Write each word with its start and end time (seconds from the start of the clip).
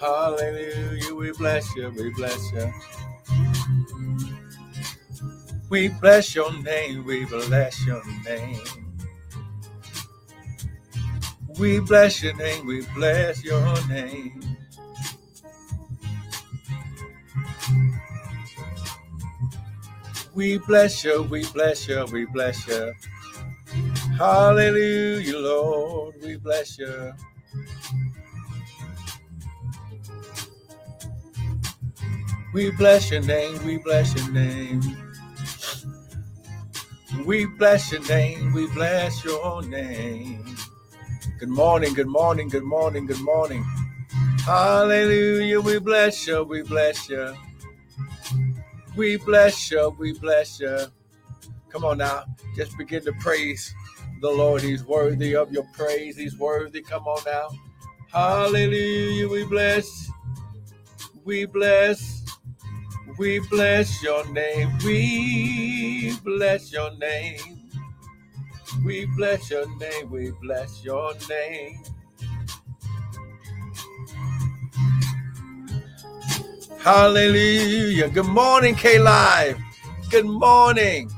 Hallelujah. 0.00 1.14
We 1.14 1.32
bless 1.32 1.76
you. 1.76 1.90
We 1.90 2.10
bless 2.14 2.52
you. 2.52 2.72
We 5.68 5.88
bless 5.88 6.34
your 6.34 6.52
name. 6.62 7.04
We 7.04 7.26
bless 7.26 7.86
your 7.86 8.02
name. 8.24 8.60
We 11.58 11.80
bless 11.80 12.22
your 12.22 12.34
name. 12.36 12.66
We 12.66 12.86
bless 12.94 13.44
your 13.44 13.88
name. 13.88 14.56
We 20.34 20.58
bless 20.58 21.04
you. 21.04 21.22
We 21.24 21.44
bless 21.52 21.88
you. 21.88 22.06
We 22.10 22.24
bless 22.26 22.66
you. 22.66 22.94
Hallelujah, 24.18 25.38
Lord. 25.38 26.14
We 26.22 26.36
bless 26.36 26.78
you. 26.78 27.12
We 32.52 32.72
bless 32.72 33.12
your 33.12 33.22
name. 33.22 33.64
We 33.64 33.78
bless 33.78 34.12
your 34.16 34.32
name. 34.32 34.82
We 37.24 37.46
bless 37.46 37.92
your 37.92 38.02
name. 38.02 38.52
We 38.52 38.66
bless 38.68 39.24
your 39.24 39.62
name. 39.62 40.56
Good 41.38 41.48
morning. 41.48 41.94
Good 41.94 42.08
morning. 42.08 42.48
Good 42.48 42.64
morning. 42.64 43.06
Good 43.06 43.20
morning. 43.20 43.64
Hallelujah. 44.44 45.60
We 45.60 45.78
bless 45.78 46.26
you. 46.26 46.42
We 46.42 46.62
bless 46.62 47.08
you. 47.08 47.36
We 48.96 49.16
bless 49.16 49.70
you. 49.70 49.94
We 49.96 50.18
bless 50.18 50.58
you. 50.58 50.86
Come 51.68 51.84
on 51.84 51.98
now. 51.98 52.24
Just 52.56 52.76
begin 52.76 53.04
to 53.04 53.12
praise 53.20 53.72
the 54.20 54.28
Lord. 54.28 54.62
He's 54.62 54.84
worthy 54.84 55.36
of 55.36 55.52
your 55.52 55.66
praise. 55.72 56.16
He's 56.16 56.36
worthy. 56.36 56.82
Come 56.82 57.04
on 57.06 57.22
now. 57.24 57.48
Hallelujah. 58.12 59.28
We 59.28 59.44
bless. 59.44 60.10
We 61.24 61.44
bless. 61.44 62.19
We 63.20 63.38
bless 63.38 64.02
your 64.02 64.26
name. 64.32 64.78
We 64.82 66.16
bless 66.24 66.72
your 66.72 66.90
name. 66.96 67.68
We 68.82 69.04
bless 69.14 69.50
your 69.50 69.66
name. 69.76 70.10
We 70.10 70.30
bless 70.40 70.82
your 70.82 71.12
name. 71.28 71.82
Hallelujah. 76.78 78.08
Good 78.08 78.24
morning, 78.24 78.74
K 78.74 78.98
Live. 78.98 79.58
Good 80.10 80.24
morning. 80.24 81.10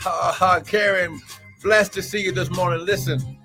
Ha 0.00 0.36
ha, 0.36 0.60
Karen. 0.60 1.18
Blessed 1.62 1.94
to 1.94 2.02
see 2.02 2.22
you 2.24 2.32
this 2.32 2.50
morning. 2.50 2.84
Listen, 2.84 3.38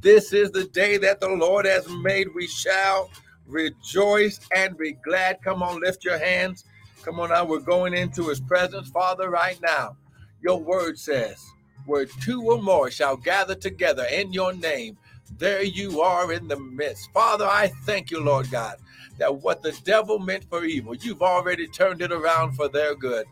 this 0.00 0.32
is 0.32 0.52
the 0.52 0.62
day 0.66 0.96
that 0.98 1.18
the 1.18 1.28
Lord 1.28 1.66
has 1.66 1.88
made. 1.88 2.28
We 2.36 2.46
shall 2.46 3.10
rejoice 3.48 4.40
and 4.54 4.76
be 4.78 4.92
glad. 4.92 5.42
Come 5.42 5.62
on, 5.62 5.80
lift 5.80 6.04
your 6.04 6.18
hands. 6.18 6.64
Come 7.02 7.20
on 7.20 7.30
now, 7.30 7.44
we're 7.44 7.60
going 7.60 7.94
into 7.94 8.28
his 8.28 8.40
presence. 8.40 8.90
Father, 8.90 9.30
right 9.30 9.58
now, 9.62 9.96
your 10.42 10.60
word 10.60 10.98
says, 10.98 11.44
where 11.86 12.06
two 12.06 12.42
or 12.42 12.62
more 12.62 12.90
shall 12.90 13.16
gather 13.16 13.54
together 13.54 14.04
in 14.12 14.32
your 14.32 14.52
name, 14.52 14.96
there 15.38 15.62
you 15.62 16.00
are 16.00 16.32
in 16.32 16.48
the 16.48 16.58
midst. 16.58 17.10
Father, 17.12 17.46
I 17.46 17.68
thank 17.84 18.10
you, 18.10 18.22
Lord 18.22 18.50
God, 18.50 18.76
that 19.18 19.42
what 19.42 19.62
the 19.62 19.78
devil 19.84 20.18
meant 20.18 20.44
for 20.44 20.64
evil, 20.64 20.94
you've 20.94 21.22
already 21.22 21.66
turned 21.66 22.02
it 22.02 22.12
around 22.12 22.52
for 22.52 22.68
their 22.68 22.94
good. 22.94 23.26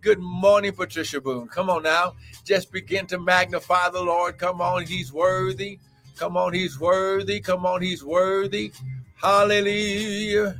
Good 0.00 0.18
morning, 0.18 0.72
Patricia 0.72 1.20
Boone. 1.20 1.48
Come 1.48 1.68
on 1.68 1.82
now. 1.82 2.14
Just 2.44 2.72
begin 2.72 3.06
to 3.08 3.18
magnify 3.18 3.90
the 3.90 4.02
Lord. 4.02 4.38
Come 4.38 4.60
on, 4.62 4.86
he's 4.86 5.12
worthy. 5.12 5.78
Come 6.16 6.36
on, 6.38 6.54
he's 6.54 6.80
worthy. 6.80 7.40
Come 7.40 7.66
on, 7.66 7.82
he's 7.82 8.02
worthy. 8.02 8.72
Hallelujah. 9.20 10.58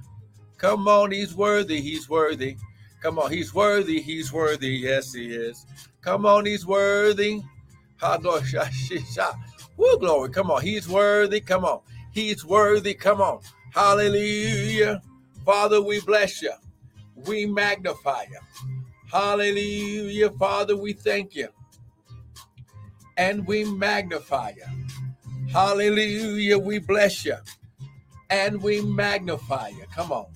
Come 0.59 0.87
on, 0.87 1.13
he's 1.13 1.35
worthy. 1.35 1.81
He's 1.81 2.11
worthy. 2.11 2.59
Come 3.01 3.19
on, 3.19 3.33
he's 3.33 3.55
worthy. 3.55 4.03
He's 4.03 4.31
worthy. 4.35 4.69
Yes, 4.69 5.15
he 5.15 5.33
is. 5.33 5.65
Come 6.03 6.27
on, 6.27 6.45
he's 6.45 6.67
worthy. 6.67 7.41
Woo, 9.79 9.99
glory. 9.99 10.29
Come 10.29 10.51
on, 10.51 10.61
he's 10.61 10.87
worthy. 10.87 11.41
Come 11.41 11.65
on, 11.65 11.81
he's 12.13 12.45
worthy. 12.45 12.93
Come 12.93 13.23
on. 13.23 13.41
Hallelujah. 13.71 15.01
Father, 15.47 15.81
we 15.81 16.03
bless 16.03 16.43
you. 16.43 16.53
We 17.15 17.47
magnify 17.47 18.25
you. 18.31 18.41
Hallelujah. 19.11 20.29
Father, 20.33 20.77
we 20.77 20.93
thank 20.93 21.35
you. 21.35 21.49
And 23.17 23.47
we 23.47 23.65
magnify 23.65 24.53
you. 24.57 24.65
Hallelujah. 25.51 26.59
We 26.59 26.79
bless 26.79 27.25
you 27.25 27.37
and 28.31 28.63
we 28.63 28.81
magnify 28.81 29.69
you. 29.69 29.85
Come 29.95 30.13
on. 30.13 30.27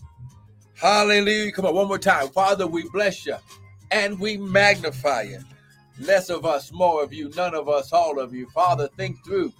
Hallelujah. 0.76 1.52
Come 1.52 1.66
on, 1.66 1.74
one 1.74 1.88
more 1.88 1.98
time. 1.98 2.28
Father, 2.28 2.66
we 2.66 2.88
bless 2.90 3.24
you 3.26 3.36
and 3.90 4.18
we 4.18 4.36
magnify 4.36 5.22
you. 5.22 5.40
Less 6.00 6.30
of 6.30 6.44
us, 6.44 6.72
more 6.72 7.02
of 7.02 7.12
you, 7.12 7.30
none 7.36 7.54
of 7.54 7.68
us, 7.68 7.92
all 7.92 8.18
of 8.18 8.34
you. 8.34 8.48
Father, 8.50 8.88
think 8.96 9.24
through 9.24 9.52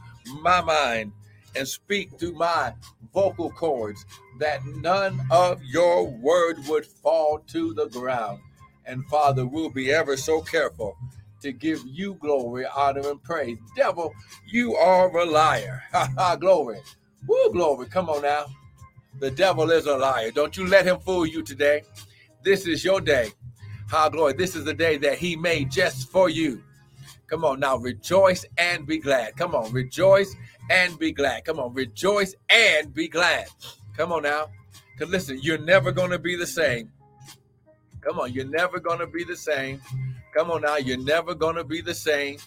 my 0.43 0.61
mind 0.61 1.13
and 1.57 1.67
speak 1.67 2.19
through 2.19 2.33
my 2.33 2.75
vocal 3.13 3.51
cords 3.51 4.05
that 4.41 4.65
none 4.67 5.21
of 5.31 5.63
your 5.63 6.07
word 6.09 6.59
would 6.69 6.85
fall 6.85 7.39
to 7.49 7.73
the 7.75 7.87
ground. 7.89 8.41
And 8.87 9.07
Father, 9.07 9.47
we'll 9.47 9.71
be 9.71 9.93
ever 9.93 10.17
so 10.17 10.43
careful 10.43 10.97
to 11.41 11.53
give 11.53 11.83
you 11.87 12.15
glory, 12.15 12.67
honor, 12.77 13.09
and 13.09 13.23
praise. 13.23 13.59
Devil, 13.77 14.13
you 14.47 14.75
are 14.75 15.17
a 15.17 15.25
liar. 15.25 15.83
Ha 15.93 16.11
ha, 16.19 16.37
glory. 16.37 16.81
Woo, 17.27 17.53
glory. 17.53 17.87
Come 17.87 18.09
on 18.11 18.23
now. 18.23 18.47
The 19.21 19.31
devil 19.31 19.71
is 19.71 19.87
a 19.87 19.97
liar. 19.97 20.31
Don't 20.31 20.57
you 20.57 20.67
let 20.67 20.87
him 20.87 20.99
fool 20.99 21.25
you 21.25 21.43
today. 21.43 21.83
This 22.43 22.67
is 22.67 22.85
your 22.85 23.01
day. 23.01 23.31
High 23.89 24.09
glory. 24.09 24.33
This 24.33 24.57
is 24.57 24.65
the 24.65 24.75
day 24.75 24.97
that 24.99 25.19
he 25.19 25.37
made 25.37 25.71
just 25.71 26.11
for 26.11 26.29
you. 26.29 26.63
Come 27.29 27.45
on 27.45 27.61
now. 27.61 27.77
Rejoice 27.77 28.45
and 28.59 28.87
be 28.87 28.99
glad. 28.99 29.37
Come 29.37 29.55
on. 29.55 29.73
Rejoice 29.73 30.35
and 30.71 30.99
be 30.99 31.13
glad. 31.13 31.45
Come 31.45 31.59
on. 31.59 31.73
Rejoice 31.73 32.35
and 32.51 32.93
be 32.93 33.09
glad. 33.09 33.47
Come 33.97 34.13
on 34.13 34.23
now. 34.23 34.49
Because 34.93 35.13
listen, 35.13 35.39
you're 35.41 35.59
never 35.59 35.93
going 35.93 36.11
to 36.11 36.19
be 36.19 36.37
the 36.37 36.47
same. 36.47 36.91
Come 38.01 38.19
on. 38.19 38.33
You're 38.33 38.47
never 38.47 38.79
going 38.81 38.99
to 38.99 39.07
be 39.07 39.25
the 39.25 39.37
same. 39.37 39.81
Come 40.35 40.51
on 40.51 40.63
now. 40.63 40.77
You're 40.77 40.99
never 40.99 41.35
going 41.35 41.57
to 41.57 41.65
be 41.65 41.81
the 41.81 41.95
same. 41.95 42.39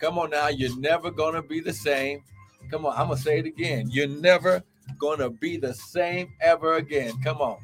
Come 0.00 0.18
on 0.18 0.30
now. 0.30 0.48
You're 0.48 0.76
never 0.78 1.10
going 1.10 1.34
to 1.34 1.42
be 1.42 1.60
the 1.60 1.72
same. 1.72 2.22
Come 2.70 2.86
on, 2.86 2.92
I'm 2.96 3.08
gonna 3.08 3.16
say 3.20 3.38
it 3.38 3.46
again. 3.46 3.88
You're 3.90 4.08
never 4.08 4.62
gonna 4.98 5.30
be 5.30 5.56
the 5.56 5.74
same 5.74 6.32
ever 6.40 6.74
again. 6.76 7.12
Come 7.22 7.38
on, 7.38 7.58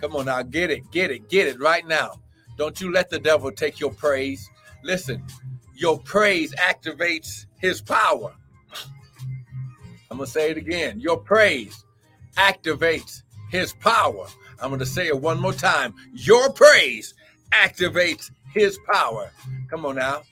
come 0.00 0.16
on 0.16 0.26
now, 0.26 0.42
get 0.42 0.70
it, 0.70 0.90
get 0.90 1.10
it, 1.10 1.28
get 1.28 1.48
it 1.48 1.60
right 1.60 1.86
now. 1.86 2.20
Don't 2.58 2.80
you 2.80 2.92
let 2.92 3.10
the 3.10 3.18
devil 3.18 3.50
take 3.50 3.80
your 3.80 3.92
praise. 3.92 4.48
Listen, 4.84 5.24
your 5.74 5.98
praise 6.00 6.54
activates 6.56 7.46
his 7.58 7.80
power. 7.80 8.34
I'm 10.10 10.18
gonna 10.18 10.26
say 10.26 10.50
it 10.50 10.58
again. 10.58 11.00
Your 11.00 11.18
praise 11.18 11.84
activates 12.36 13.22
his 13.50 13.72
power. 13.72 14.26
I'm 14.60 14.70
gonna 14.70 14.86
say 14.86 15.08
it 15.08 15.18
one 15.20 15.40
more 15.40 15.54
time. 15.54 15.94
Your 16.12 16.52
praise 16.52 17.14
activates 17.52 18.30
his 18.52 18.78
power. 18.92 19.30
Come 19.70 19.86
on 19.86 19.96
now. 19.96 20.22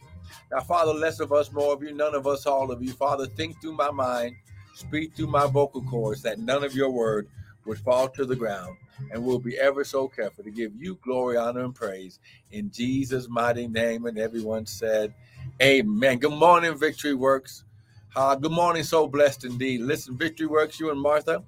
Now, 0.51 0.61
Father, 0.61 0.93
less 0.93 1.21
of 1.21 1.33
us, 1.33 1.53
more 1.53 1.73
of 1.75 1.83
you, 1.83 1.93
none 1.93 2.15
of 2.15 2.27
us, 2.27 2.47
all 2.47 2.73
of 2.73 2.83
you. 2.83 2.93
Father, 2.93 3.27
think 3.27 3.61
through 3.61 3.75
my 3.75 3.91
mind, 3.91 4.37
speak 4.75 5.15
through 5.15 5.29
my 5.29 5.47
vocal 5.47 5.83
cords, 5.83 6.23
that 6.23 6.39
none 6.39 6.65
of 6.65 6.75
your 6.75 6.91
word 6.91 7.29
would 7.67 7.79
fall 7.79 8.09
to 8.11 8.25
the 8.25 8.37
ground. 8.37 8.77
And 9.13 9.25
we'll 9.25 9.39
be 9.39 9.59
ever 9.59 9.85
so 9.85 10.09
careful 10.09 10.45
to 10.45 10.51
give 10.51 10.73
you 10.77 10.99
glory, 11.03 11.37
honor, 11.37 11.65
and 11.65 11.75
praise 11.75 12.19
in 12.53 12.71
Jesus' 12.71 13.29
mighty 13.29 13.69
name. 13.69 14.07
And 14.07 14.19
everyone 14.19 14.67
said, 14.67 15.15
Amen. 15.63 16.19
Good 16.19 16.33
morning, 16.33 16.77
Victory 16.77 17.15
Works. 17.15 17.65
Uh, 18.17 18.35
good 18.35 18.53
morning, 18.53 18.83
so 18.83 19.07
blessed 19.07 19.45
indeed. 19.45 19.83
Listen, 19.83 20.17
Victory 20.19 20.47
Works, 20.49 20.81
you 20.81 20.91
and 20.91 21.01
Martha. 21.01 21.45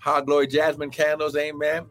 High 0.00 0.22
glory, 0.22 0.46
Jasmine 0.46 0.90
Candles, 0.90 1.36
amen. 1.36 1.86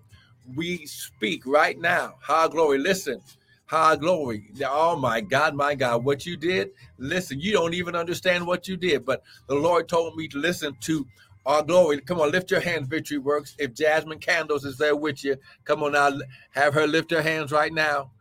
We 0.56 0.86
speak 0.88 1.46
right 1.46 1.80
now. 1.80 2.16
High 2.22 2.48
glory, 2.48 2.80
listen. 2.80 3.22
High 3.68 3.96
glory. 3.96 4.52
Oh 4.66 4.96
my 4.96 5.22
God, 5.22 5.56
my 5.56 5.76
God, 5.76 6.06
what 6.06 6.26
you 6.26 6.38
did. 6.38 6.72
Listen, 7.00 7.40
you 7.40 7.52
don't 7.52 7.74
even 7.74 7.96
understand 7.96 8.46
what 8.46 8.68
you 8.68 8.78
did, 8.78 9.06
but 9.06 9.24
the 9.48 9.56
Lord 9.56 9.90
told 9.90 10.16
me 10.16 10.28
to 10.30 10.38
listen 10.38 10.76
to 10.82 11.08
our 11.46 11.64
glory. 11.64 12.00
Come 12.02 12.22
on, 12.22 12.32
lift 12.32 12.52
your 12.52 12.60
hands, 12.60 12.88
Victory 12.88 13.18
Works. 13.18 13.56
If 13.60 13.74
Jasmine 13.74 14.20
Candles 14.20 14.66
is 14.66 14.78
there 14.78 14.96
with 14.96 15.24
you, 15.24 15.38
come 15.64 15.84
on 15.84 15.94
now, 15.94 16.12
have 16.52 16.76
her 16.76 16.88
lift 16.88 17.12
her 17.12 17.24
hands 17.24 17.52
right 17.52 17.74
now. 17.74 18.12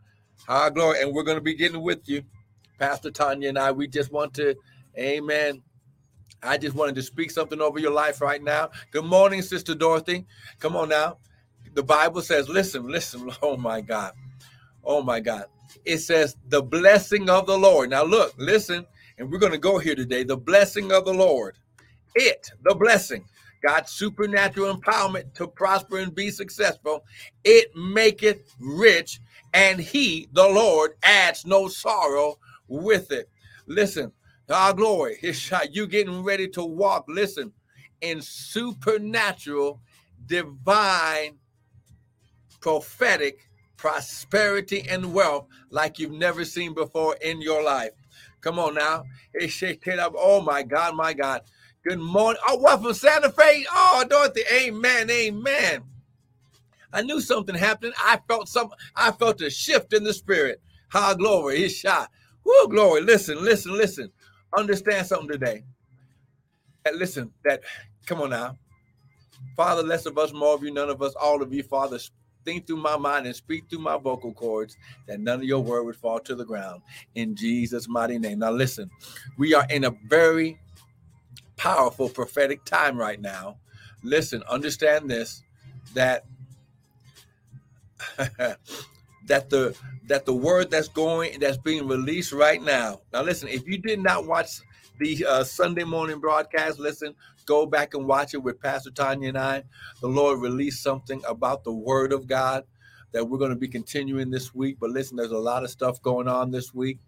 High 0.49 0.71
glory. 0.71 1.03
And 1.03 1.15
we're 1.15 1.25
going 1.25 1.39
to 1.39 1.43
be 1.43 1.55
getting 1.55 1.83
with 1.83 2.09
you. 2.09 2.23
Pastor 2.79 3.11
Tanya 3.11 3.51
and 3.51 3.59
I, 3.59 3.73
we 3.73 3.87
just 3.87 4.13
want 4.13 4.35
to, 4.35 4.57
amen. 4.99 5.63
I 6.43 6.59
just 6.59 6.77
wanted 6.77 6.97
to 6.97 7.03
speak 7.03 7.31
something 7.31 7.61
over 7.61 7.79
your 7.79 7.93
life 7.93 8.21
right 8.21 8.43
now. 8.43 8.71
Good 8.93 9.05
morning, 9.05 9.43
Sister 9.43 9.75
Dorothy. 9.75 10.27
Come 10.59 10.77
on 10.77 10.91
now. 10.91 11.19
The 11.75 11.83
Bible 11.83 12.23
says, 12.23 12.49
listen, 12.49 12.89
listen. 12.89 13.31
Oh 13.43 13.57
my 13.57 13.81
God. 13.83 14.13
Oh 14.85 15.03
my 15.03 15.21
God. 15.21 15.47
It 15.85 15.99
says 15.99 16.37
the 16.49 16.63
blessing 16.63 17.31
of 17.31 17.47
the 17.47 17.59
Lord. 17.59 17.91
Now 17.91 18.05
look, 18.05 18.35
listen, 18.39 18.87
and 19.19 19.31
we're 19.31 19.39
going 19.39 19.53
to 19.53 19.59
go 19.59 19.79
here 19.79 19.95
today. 19.95 20.25
The 20.25 20.37
blessing 20.37 20.93
of 20.93 21.05
the 21.05 21.15
Lord. 21.15 21.57
It, 22.15 22.51
the 22.63 22.75
blessing. 22.75 23.25
God's 23.65 23.93
supernatural 23.93 24.77
empowerment 24.77 25.33
to 25.35 25.49
prosper 25.49 25.99
and 25.99 26.15
be 26.15 26.31
successful, 26.31 27.05
it 27.45 27.75
maketh 27.75 28.55
rich, 28.61 29.21
and 29.55 29.81
he, 29.81 30.29
the 30.33 30.47
Lord, 30.47 30.93
adds 31.03 31.47
no 31.47 31.69
sorrow 31.69 32.39
with 32.69 33.11
it. 33.11 33.31
Listen, 33.67 34.13
our 34.51 34.75
glory, 34.75 35.17
shot. 35.33 35.75
You 35.75 35.87
getting 35.87 36.23
ready 36.23 36.47
to 36.49 36.65
walk, 36.65 37.07
listen, 37.09 37.53
in 38.03 38.21
supernatural, 38.21 39.81
divine, 40.27 41.37
prophetic 42.61 43.49
prosperity 43.85 44.83
and 44.89 45.13
wealth 45.13 45.47
like 45.69 45.99
you've 45.99 46.11
never 46.11 46.43
seen 46.43 46.73
before 46.73 47.17
in 47.21 47.43
your 47.43 47.63
life. 47.63 47.91
Come 48.41 48.59
on 48.59 48.77
now. 48.77 49.05
Oh 50.17 50.41
my 50.41 50.63
God, 50.63 50.97
my 50.97 51.13
God. 51.13 51.43
Good 51.87 51.99
morning. 51.99 52.41
Oh, 52.49 52.57
what 52.57 52.81
from 52.83 52.95
Santa 52.95 53.31
Fe? 53.31 53.67
Oh, 53.71 54.07
Dorothy. 54.09 54.41
Amen. 54.51 55.11
Amen. 55.11 55.83
I 56.95 57.03
knew 57.03 57.21
something 57.21 57.55
happened. 57.55 57.93
I 58.03 58.19
felt 58.27 58.49
some. 58.49 58.71
I 58.97 59.11
felt 59.13 59.43
a 59.43 59.51
shift 59.51 59.93
in 59.93 60.03
the 60.03 60.15
spirit. 60.15 60.63
How 60.89 61.13
glory. 61.13 61.59
His 61.61 61.77
shot. 61.77 62.11
Whoa, 62.43 62.69
glory. 62.69 63.03
Listen, 63.03 63.45
listen, 63.45 63.77
listen. 63.77 64.11
Understand 64.57 65.07
something 65.07 65.29
today. 65.29 65.65
And 66.87 66.99
listen, 66.99 67.33
that 67.45 67.61
come 68.07 68.23
on 68.23 68.31
now. 68.31 68.57
Father, 69.57 69.83
less 69.83 70.07
of 70.07 70.17
us, 70.17 70.33
more 70.33 70.55
of 70.55 70.63
you, 70.63 70.73
none 70.73 70.89
of 70.89 71.03
us, 71.03 71.15
all 71.21 71.43
of 71.43 71.53
you, 71.53 71.63
Father, 71.63 71.99
think 72.45 72.67
through 72.67 72.79
my 72.79 72.97
mind 72.97 73.27
and 73.27 73.37
speak 73.37 73.69
through 73.71 73.81
my 73.81 73.99
vocal 73.99 74.33
cords 74.33 74.77
that 75.07 75.21
none 75.21 75.41
of 75.41 75.45
your 75.45 75.61
word 75.61 75.85
would 75.85 75.97
fall 75.97 76.21
to 76.21 76.35
the 76.35 76.45
ground 76.45 76.83
in 77.15 77.37
Jesus' 77.37 77.89
mighty 77.89 78.19
name. 78.19 78.41
Now, 78.41 78.53
listen, 78.53 78.91
we 79.39 79.55
are 79.55 79.67
in 79.71 79.85
a 79.85 79.91
very 80.09 80.59
powerful 81.57 82.09
prophetic 82.09 82.65
time 82.65 82.99
right 82.99 83.21
now. 83.21 83.59
Listen, 84.03 84.43
understand 84.51 85.11
this 85.11 85.43
that 85.95 86.25
that 89.27 89.51
the 89.51 89.77
that 90.07 90.27
the 90.27 90.35
word 90.35 90.71
that's 90.71 90.89
going 90.89 91.39
that's 91.41 91.57
being 91.59 91.87
released 91.89 92.33
right 92.33 92.63
now. 92.63 93.01
Now 93.13 93.23
listen, 93.23 93.49
if 93.49 93.67
you 93.67 93.79
did 93.79 94.01
not 94.01 94.27
watch 94.27 94.61
the 94.99 95.27
uh, 95.27 95.45
Sunday 95.45 95.85
morning 95.85 96.21
broadcast, 96.21 96.79
listen, 96.79 97.15
go 97.47 97.67
back 97.67 97.95
and 97.95 98.07
watch 98.07 98.35
it 98.35 98.43
with 98.43 98.61
Pastor 98.61 98.91
Tanya 98.91 99.29
and 99.31 99.39
I. 99.39 99.65
The 100.01 100.09
Lord 100.09 100.41
released 100.41 100.83
something 100.83 101.23
about 101.29 101.65
the 101.65 101.73
word 101.73 102.13
of 102.13 102.27
God 102.27 102.65
that 103.13 103.25
we're 103.27 103.39
going 103.39 103.51
to 103.51 103.57
be 103.57 103.69
continuing 103.69 104.31
this 104.31 104.55
week. 104.55 104.79
But 104.81 104.91
listen, 104.91 105.17
there's 105.17 105.33
a 105.33 105.39
lot 105.39 105.65
of 105.65 105.71
stuff 105.71 106.03
going 106.03 106.29
on 106.29 106.51
this 106.51 106.75
week. 106.75 106.99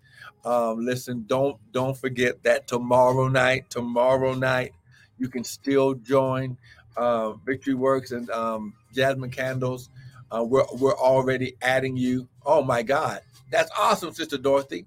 Um, 0.45 0.85
listen, 0.85 1.25
don't 1.27 1.59
don't 1.73 1.97
forget 1.97 2.43
that 2.45 2.67
tomorrow 2.69 3.29
night, 3.29 3.71
tomorrow 3.71 4.35
night, 4.35 4.73
you 5.19 5.29
can 5.29 5.45
still 5.45 5.95
join 5.95 6.57
uh, 6.97 7.33
Victory 7.33 7.75
Works 7.75 8.13
and 8.13 8.31
um, 8.31 8.75
Jasmine 8.95 9.31
Candles. 9.31 9.91
Uh, 10.31 10.45
we're 10.45 10.65
we're 10.79 10.97
already 10.97 11.57
adding 11.63 11.97
you. 11.97 12.29
Oh 12.45 12.63
my 12.63 12.83
God, 12.83 13.21
that's 13.51 13.71
awesome, 13.79 14.13
Sister 14.13 14.39
Dorothy. 14.39 14.87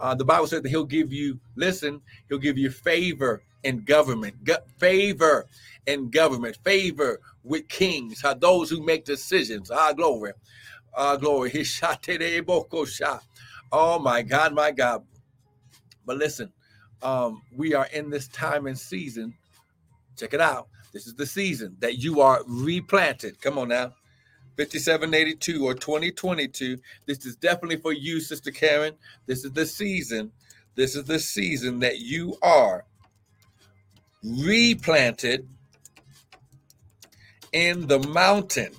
Uh, 0.00 0.14
the 0.16 0.24
Bible 0.24 0.48
says 0.48 0.62
that 0.62 0.70
He'll 0.70 0.84
give 0.84 1.12
you. 1.12 1.40
Listen, 1.56 2.02
He'll 2.28 2.38
give 2.38 2.58
you 2.58 2.70
favor 2.70 3.42
in 3.64 3.84
government, 3.84 4.36
favor 4.78 5.46
in 5.86 6.10
government, 6.10 6.58
favor 6.64 7.20
with 7.44 7.68
kings, 7.68 8.22
how 8.22 8.34
those 8.34 8.70
who 8.70 8.82
make 8.84 9.04
decisions. 9.04 9.70
Ah, 9.70 9.92
glory, 9.92 10.32
ah, 10.94 11.16
glory. 11.16 11.50
Shot. 11.64 12.08
Oh 13.72 13.98
my 14.00 14.22
God, 14.22 14.54
my 14.54 14.72
God. 14.72 15.04
But 16.06 16.18
listen, 16.18 16.52
um, 17.02 17.42
we 17.56 17.74
are 17.74 17.88
in 17.92 18.10
this 18.10 18.28
time 18.28 18.66
and 18.66 18.78
season. 18.78 19.34
Check 20.16 20.34
it 20.34 20.40
out. 20.40 20.68
This 20.92 21.06
is 21.06 21.14
the 21.14 21.26
season 21.26 21.76
that 21.80 21.98
you 21.98 22.20
are 22.20 22.42
replanted. 22.46 23.40
Come 23.40 23.58
on 23.58 23.68
now. 23.68 23.94
5782 24.66 25.64
or 25.64 25.72
2022. 25.72 26.76
This 27.06 27.24
is 27.24 27.34
definitely 27.36 27.78
for 27.78 27.94
you, 27.94 28.20
Sister 28.20 28.50
Karen. 28.50 28.92
This 29.24 29.42
is 29.42 29.52
the 29.52 29.64
season. 29.64 30.32
This 30.74 30.94
is 30.94 31.04
the 31.04 31.18
season 31.18 31.78
that 31.78 32.00
you 32.00 32.36
are 32.42 32.84
replanted 34.22 35.48
in 37.54 37.86
the 37.86 38.00
mountain 38.00 38.74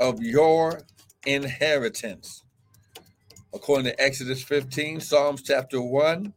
of 0.00 0.22
your 0.22 0.80
inheritance 1.26 2.42
according 3.54 3.84
to 3.84 4.02
Exodus 4.02 4.42
15, 4.42 5.00
Psalms 5.00 5.42
chapter 5.42 5.82
1, 5.82 6.32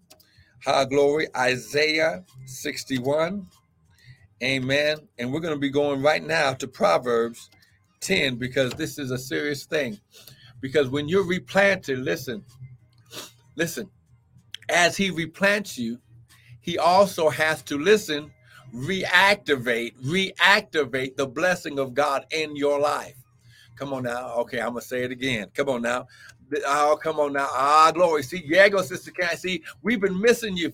High 0.65 0.83
Glory, 0.83 1.27
Isaiah 1.33 2.25
61. 2.45 3.47
Amen. 4.43 4.97
And 5.17 5.31
we're 5.31 5.39
going 5.39 5.53
to 5.53 5.59
be 5.59 5.69
going 5.69 6.01
right 6.01 6.21
now 6.21 6.53
to 6.55 6.67
Proverbs 6.67 7.49
10 8.05 8.35
because 8.35 8.73
this 8.73 8.99
is 8.99 9.11
a 9.11 9.17
serious 9.17 9.65
thing. 9.65 9.99
Because 10.61 10.89
when 10.89 11.07
you're 11.07 11.25
replanted, 11.25 11.99
listen, 11.99 12.43
listen, 13.55 13.89
as 14.69 14.95
he 14.95 15.11
replants 15.11 15.77
you, 15.77 15.99
he 16.61 16.77
also 16.77 17.29
has 17.29 17.61
to 17.63 17.77
listen, 17.77 18.31
reactivate, 18.73 19.95
reactivate 20.03 21.15
the 21.15 21.27
blessing 21.27 21.79
of 21.79 21.93
God 21.93 22.25
in 22.31 22.55
your 22.55 22.79
life. 22.79 23.15
Come 23.75 23.93
on 23.93 24.03
now. 24.03 24.33
Okay, 24.37 24.59
I'm 24.59 24.69
gonna 24.69 24.81
say 24.81 25.03
it 25.03 25.11
again. 25.11 25.47
Come 25.53 25.69
on 25.69 25.81
now. 25.81 26.07
Oh, 26.65 26.97
come 27.01 27.19
on 27.19 27.33
now. 27.33 27.47
Ah, 27.51 27.91
glory. 27.93 28.23
See, 28.23 28.43
yeah, 28.47 28.69
go, 28.69 28.81
Sister 28.81 29.11
Can 29.11 29.35
See, 29.37 29.63
we've 29.81 29.99
been 29.99 30.19
missing 30.19 30.55
you. 30.55 30.71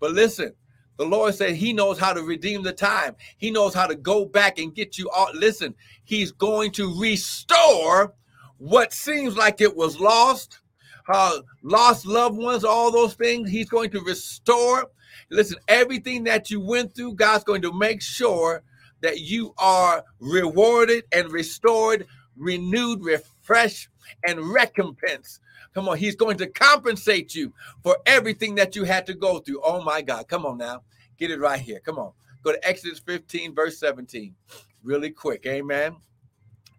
But 0.00 0.12
listen, 0.12 0.52
the 0.96 1.04
Lord 1.04 1.34
said 1.34 1.54
He 1.54 1.72
knows 1.72 1.98
how 1.98 2.12
to 2.12 2.22
redeem 2.22 2.62
the 2.62 2.72
time. 2.72 3.16
He 3.38 3.50
knows 3.50 3.74
how 3.74 3.86
to 3.86 3.94
go 3.94 4.24
back 4.24 4.58
and 4.58 4.74
get 4.74 4.98
you 4.98 5.08
all. 5.10 5.30
Listen, 5.34 5.74
He's 6.04 6.32
going 6.32 6.72
to 6.72 6.98
restore 7.00 8.14
what 8.58 8.92
seems 8.92 9.36
like 9.36 9.60
it 9.60 9.74
was 9.74 9.98
lost, 9.98 10.60
uh, 11.08 11.38
lost 11.62 12.06
loved 12.06 12.36
ones, 12.36 12.64
all 12.64 12.92
those 12.92 13.14
things. 13.14 13.50
He's 13.50 13.68
going 13.68 13.90
to 13.90 14.00
restore. 14.02 14.88
Listen, 15.30 15.58
everything 15.66 16.24
that 16.24 16.50
you 16.50 16.60
went 16.60 16.94
through, 16.94 17.14
God's 17.14 17.44
going 17.44 17.62
to 17.62 17.72
make 17.72 18.00
sure 18.00 18.62
that 19.00 19.20
you 19.20 19.52
are 19.58 20.04
rewarded 20.20 21.04
and 21.12 21.32
restored, 21.32 22.06
renewed, 22.36 23.04
refreshed, 23.04 23.88
and 24.26 24.40
recompense. 24.40 25.40
Come 25.74 25.88
on, 25.88 25.96
he's 25.96 26.16
going 26.16 26.36
to 26.38 26.46
compensate 26.46 27.34
you 27.34 27.52
for 27.82 27.96
everything 28.06 28.54
that 28.56 28.76
you 28.76 28.84
had 28.84 29.06
to 29.06 29.14
go 29.14 29.38
through. 29.38 29.60
Oh 29.64 29.82
my 29.82 30.02
God. 30.02 30.28
Come 30.28 30.44
on 30.44 30.58
now. 30.58 30.82
Get 31.18 31.30
it 31.30 31.40
right 31.40 31.60
here. 31.60 31.80
Come 31.80 31.98
on. 31.98 32.12
Go 32.42 32.52
to 32.52 32.68
Exodus 32.68 32.98
15, 32.98 33.54
verse 33.54 33.78
17. 33.78 34.34
Really 34.82 35.10
quick. 35.10 35.46
Amen. 35.46 35.96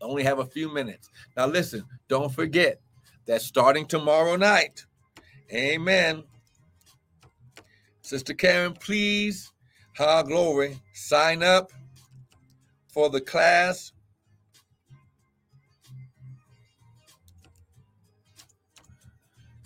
I 0.02 0.06
only 0.06 0.24
have 0.24 0.40
a 0.40 0.46
few 0.46 0.72
minutes. 0.74 1.10
Now, 1.38 1.48
listen, 1.48 1.86
don't 2.10 2.32
forget 2.32 2.82
that 3.26 3.42
starting 3.42 3.86
tomorrow 3.86 4.36
night, 4.36 4.86
amen. 5.54 6.24
Sister 8.02 8.34
Karen, 8.34 8.74
please, 8.74 9.54
ha 9.96 10.22
glory, 10.24 10.78
sign 10.94 11.42
up 11.42 11.72
for 12.90 13.10
the 13.10 13.22
class 13.22 13.94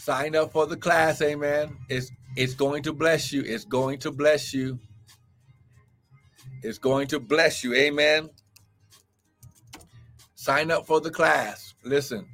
Sign 0.08 0.38
up 0.38 0.54
for 0.54 0.66
the 0.66 0.78
class, 0.78 1.22
amen. 1.22 1.76
It's 1.90 2.14
it's 2.38 2.54
going 2.54 2.82
to 2.84 2.94
bless 2.94 3.34
you. 3.34 3.44
It's 3.46 3.66
going 3.66 4.00
to 4.00 4.10
bless 4.10 4.54
you. 4.54 4.80
It's 6.64 6.78
going 6.78 7.08
to 7.08 7.20
bless 7.20 7.62
you, 7.62 7.74
amen. 7.74 8.30
Sign 10.36 10.72
up 10.72 10.88
for 10.88 11.02
the 11.02 11.12
class. 11.12 11.74
Listen, 11.84 12.26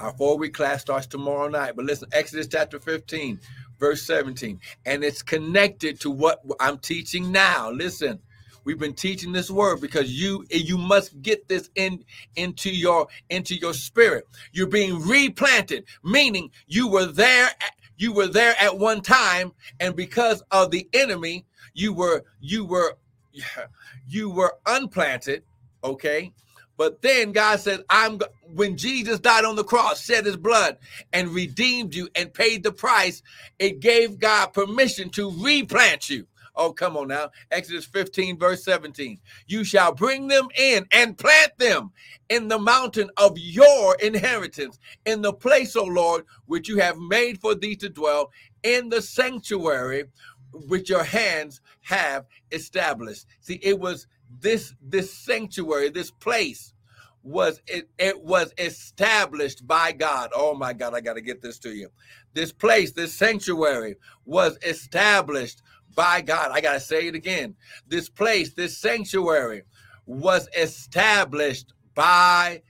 our 0.00 0.12
four 0.14 0.36
week 0.36 0.52
class 0.52 0.80
starts 0.80 1.06
tomorrow 1.06 1.46
night. 1.46 1.76
But 1.76 1.84
listen, 1.84 2.08
Exodus 2.12 2.48
chapter 2.48 2.80
15, 2.80 3.38
verse 3.78 4.02
17. 4.02 4.58
And 4.84 5.04
it's 5.04 5.22
connected 5.22 6.00
to 6.00 6.10
what 6.10 6.42
I'm 6.58 6.78
teaching 6.78 7.30
now. 7.30 7.70
Listen, 7.70 8.18
We've 8.64 8.78
been 8.78 8.94
teaching 8.94 9.32
this 9.32 9.50
word 9.50 9.80
because 9.80 10.10
you 10.12 10.44
you 10.50 10.78
must 10.78 11.20
get 11.22 11.48
this 11.48 11.70
in 11.74 12.04
into 12.36 12.70
your 12.70 13.08
into 13.28 13.54
your 13.54 13.74
spirit. 13.74 14.26
You're 14.52 14.66
being 14.66 15.00
replanted, 15.06 15.84
meaning 16.02 16.50
you 16.66 16.88
were 16.88 17.06
there 17.06 17.50
you 17.96 18.12
were 18.12 18.28
there 18.28 18.54
at 18.60 18.78
one 18.78 19.02
time 19.02 19.52
and 19.78 19.94
because 19.94 20.42
of 20.50 20.70
the 20.70 20.88
enemy 20.92 21.44
you 21.74 21.92
were 21.92 22.24
you 22.40 22.64
were 22.64 22.96
you 24.08 24.30
were 24.30 24.54
unplanted, 24.66 25.42
okay? 25.84 26.32
But 26.76 27.02
then 27.02 27.32
God 27.32 27.60
said, 27.60 27.84
I'm 27.90 28.20
when 28.54 28.78
Jesus 28.78 29.20
died 29.20 29.44
on 29.44 29.54
the 29.54 29.64
cross, 29.64 30.02
shed 30.02 30.24
his 30.24 30.38
blood 30.38 30.78
and 31.12 31.28
redeemed 31.28 31.94
you 31.94 32.08
and 32.14 32.32
paid 32.32 32.62
the 32.62 32.72
price, 32.72 33.22
it 33.58 33.80
gave 33.80 34.18
God 34.18 34.54
permission 34.54 35.10
to 35.10 35.30
replant 35.30 36.08
you. 36.08 36.26
Oh, 36.54 36.72
come 36.72 36.96
on 36.96 37.08
now. 37.08 37.30
Exodus 37.50 37.84
15, 37.86 38.38
verse 38.38 38.64
17. 38.64 39.18
You 39.46 39.64
shall 39.64 39.94
bring 39.94 40.28
them 40.28 40.48
in 40.56 40.86
and 40.92 41.16
plant 41.16 41.56
them 41.58 41.92
in 42.28 42.48
the 42.48 42.58
mountain 42.58 43.10
of 43.16 43.38
your 43.38 43.96
inheritance, 43.96 44.78
in 45.06 45.22
the 45.22 45.32
place, 45.32 45.76
O 45.76 45.84
Lord, 45.84 46.24
which 46.46 46.68
you 46.68 46.78
have 46.78 46.98
made 46.98 47.40
for 47.40 47.54
thee 47.54 47.76
to 47.76 47.88
dwell, 47.88 48.30
in 48.62 48.88
the 48.88 49.02
sanctuary 49.02 50.04
which 50.52 50.90
your 50.90 51.04
hands 51.04 51.60
have 51.82 52.26
established. 52.52 53.26
See, 53.40 53.60
it 53.62 53.78
was 53.78 54.06
this 54.40 54.74
this 54.82 55.12
sanctuary, 55.12 55.90
this 55.90 56.10
place 56.10 56.74
was 57.22 57.60
it, 57.66 57.88
it 57.98 58.22
was 58.22 58.52
established 58.58 59.66
by 59.66 59.92
God. 59.92 60.30
Oh 60.34 60.54
my 60.54 60.72
God, 60.72 60.94
I 60.94 61.00
got 61.00 61.14
to 61.14 61.20
get 61.20 61.42
this 61.42 61.58
to 61.60 61.70
you. 61.70 61.88
This 62.32 62.52
place, 62.52 62.92
this 62.92 63.12
sanctuary 63.12 63.96
was 64.24 64.58
established 64.62 65.62
by 65.94 66.20
God. 66.20 66.50
I 66.52 66.60
got 66.60 66.74
to 66.74 66.80
say 66.80 67.08
it 67.08 67.14
again. 67.14 67.54
This 67.86 68.08
place, 68.08 68.54
this 68.54 68.78
sanctuary 68.78 69.62
was 70.06 70.48
established 70.56 71.72
by 71.94 72.62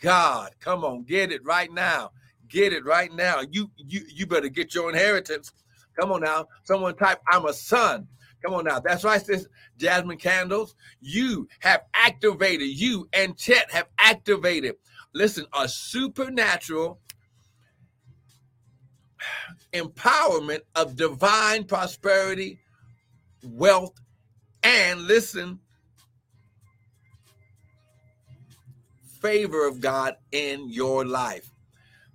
God. 0.00 0.50
Come 0.60 0.84
on, 0.84 1.04
get 1.04 1.32
it 1.32 1.44
right 1.44 1.72
now. 1.72 2.12
Get 2.48 2.72
it 2.72 2.84
right 2.84 3.12
now. 3.12 3.42
You 3.50 3.70
you 3.76 4.02
you 4.08 4.26
better 4.26 4.48
get 4.48 4.74
your 4.74 4.88
inheritance. 4.88 5.52
Come 5.98 6.12
on 6.12 6.20
now. 6.20 6.46
Someone 6.64 6.94
type 6.96 7.20
I'm 7.28 7.46
a 7.46 7.52
son. 7.52 8.06
Come 8.44 8.54
on 8.54 8.64
now. 8.64 8.78
That's 8.78 9.02
right, 9.02 9.24
sis. 9.24 9.48
Jasmine 9.78 10.18
Candles. 10.18 10.74
You 11.00 11.48
have 11.60 11.82
activated, 11.94 12.68
you 12.68 13.08
and 13.12 13.36
Chet 13.36 13.70
have 13.72 13.88
activated, 13.98 14.76
listen, 15.12 15.46
a 15.58 15.68
supernatural 15.68 17.00
empowerment 19.72 20.60
of 20.74 20.96
divine 20.96 21.64
prosperity, 21.64 22.60
wealth, 23.42 23.94
and 24.62 25.02
listen, 25.02 25.60
favor 29.20 29.66
of 29.66 29.80
God 29.80 30.16
in 30.32 30.68
your 30.70 31.04
life. 31.04 31.50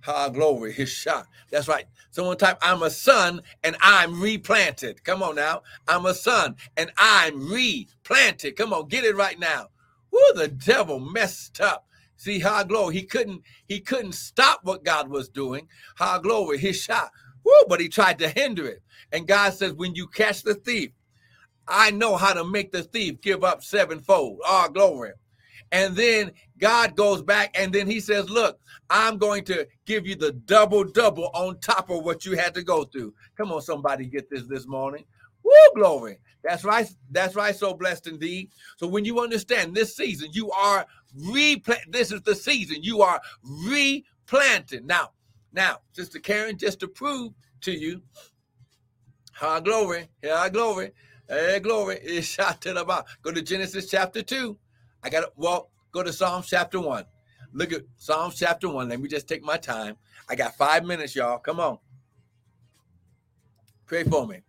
Ha, 0.02 0.28
glory. 0.30 0.72
His 0.72 0.88
shot. 0.88 1.26
That's 1.50 1.68
right. 1.68 1.86
Someone 2.10 2.36
type, 2.36 2.58
I'm 2.60 2.82
a 2.82 2.90
son 2.90 3.42
and 3.62 3.76
I'm 3.80 4.20
replanted. 4.20 5.04
Come 5.04 5.22
on 5.22 5.36
now. 5.36 5.62
I'm 5.88 6.06
a 6.06 6.14
son 6.14 6.56
and 6.76 6.90
I'm 6.98 7.48
replanted. 7.50 8.56
Come 8.56 8.72
on, 8.72 8.88
get 8.88 9.04
it 9.04 9.16
right 9.16 9.38
now. 9.38 9.68
Woo, 10.10 10.20
the 10.34 10.48
devil 10.48 10.98
messed 10.98 11.60
up. 11.60 11.86
See, 12.16 12.40
how 12.40 12.62
glory. 12.64 12.94
He 12.94 13.02
couldn't, 13.04 13.42
he 13.66 13.80
couldn't 13.80 14.12
stop 14.12 14.60
what 14.64 14.84
God 14.84 15.08
was 15.08 15.28
doing. 15.28 15.68
How 15.96 16.18
glory. 16.18 16.58
His 16.58 16.80
shot. 16.80 17.10
Woo, 17.44 17.52
but 17.68 17.80
he 17.80 17.88
tried 17.88 18.18
to 18.20 18.28
hinder 18.28 18.66
it. 18.66 18.82
And 19.12 19.26
God 19.26 19.54
says, 19.54 19.72
when 19.72 19.94
you 19.94 20.06
catch 20.08 20.42
the 20.42 20.54
thief, 20.54 20.90
I 21.68 21.90
know 21.90 22.16
how 22.16 22.32
to 22.32 22.44
make 22.44 22.72
the 22.72 22.82
thief 22.82 23.20
give 23.20 23.44
up 23.44 23.62
sevenfold. 23.62 24.40
Ah, 24.44 24.68
glory. 24.68 25.12
And 25.70 25.96
then 25.96 26.32
God 26.58 26.96
goes 26.96 27.22
back 27.22 27.56
and 27.58 27.72
then 27.72 27.86
he 27.86 27.98
says, 27.98 28.28
Look, 28.28 28.60
I'm 28.90 29.16
going 29.16 29.44
to 29.44 29.66
give 29.86 30.06
you 30.06 30.14
the 30.14 30.32
double 30.32 30.84
double 30.84 31.30
on 31.34 31.58
top 31.60 31.88
of 31.88 32.04
what 32.04 32.26
you 32.26 32.36
had 32.36 32.54
to 32.54 32.62
go 32.62 32.84
through. 32.84 33.14
Come 33.36 33.52
on, 33.52 33.62
somebody 33.62 34.06
get 34.06 34.28
this 34.28 34.44
this 34.46 34.66
morning. 34.66 35.04
Woo, 35.42 35.52
glory. 35.74 36.18
That's 36.44 36.64
right. 36.64 36.88
That's 37.10 37.34
right. 37.34 37.54
So 37.54 37.74
blessed 37.74 38.06
indeed. 38.08 38.50
So 38.76 38.86
when 38.86 39.04
you 39.04 39.20
understand 39.20 39.74
this 39.74 39.96
season, 39.96 40.28
you 40.32 40.50
are 40.50 40.86
replant. 41.16 41.90
This 41.90 42.12
is 42.12 42.20
the 42.22 42.34
season 42.34 42.82
you 42.82 43.02
are 43.02 43.20
replanted. 43.42 44.84
Now, 44.84 45.10
now, 45.52 45.78
Sister 45.92 46.18
Karen, 46.18 46.58
just 46.58 46.80
to 46.80 46.88
prove 46.88 47.32
to 47.62 47.72
you, 47.72 48.02
high 49.32 49.60
glory, 49.60 50.08
high 50.24 50.48
glory, 50.48 50.92
hey 51.28 51.60
glory 51.60 51.98
is 52.02 52.26
shot 52.26 52.60
to 52.62 52.72
the 52.72 52.84
bottom. 52.84 53.06
Go 53.22 53.32
to 53.32 53.42
Genesis 53.42 53.90
chapter 53.90 54.22
two. 54.22 54.58
I 55.02 55.10
got 55.10 55.20
to, 55.20 55.32
well, 55.36 55.70
go 55.90 56.02
to 56.02 56.12
Psalms 56.12 56.46
chapter 56.48 56.80
1. 56.80 57.04
Look 57.52 57.72
at 57.72 57.82
Psalms 57.96 58.36
chapter 58.38 58.68
1. 58.68 58.88
Let 58.88 59.00
me 59.00 59.08
just 59.08 59.28
take 59.28 59.42
my 59.42 59.56
time. 59.56 59.96
I 60.28 60.36
got 60.36 60.56
five 60.56 60.84
minutes, 60.84 61.16
y'all. 61.16 61.38
Come 61.38 61.58
on. 61.58 61.78
Pray 63.86 64.04
for 64.04 64.26
me. 64.26 64.42